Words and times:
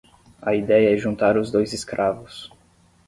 A 0.41 0.55
ideia 0.55 0.95
é 0.95 0.97
juntar 0.97 1.37
os 1.37 1.51
dois 1.51 1.73
escravos. 1.73 2.51